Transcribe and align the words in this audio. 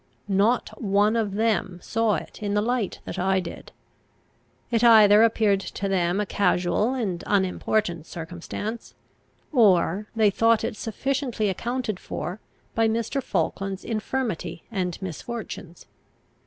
Not 0.27 0.81
one 0.81 1.15
of 1.15 1.35
them 1.35 1.77
saw 1.83 2.15
it 2.15 2.41
in 2.41 2.55
the 2.55 2.61
light 2.63 3.01
that 3.05 3.19
I 3.19 3.39
did. 3.39 3.71
It 4.71 4.83
either 4.83 5.21
appeared 5.21 5.59
to 5.59 5.87
them 5.87 6.19
a 6.19 6.25
casual 6.25 6.95
and 6.95 7.23
unimportant 7.27 8.07
circumstance, 8.07 8.95
or 9.53 10.07
they 10.15 10.31
thought 10.31 10.63
it 10.63 10.75
sufficiently 10.75 11.49
accounted 11.49 11.99
for 11.99 12.39
by 12.73 12.87
Mr. 12.87 13.21
Falkland's 13.21 13.85
infirmity 13.85 14.63
and 14.71 14.99
misfortunes. 15.03 15.85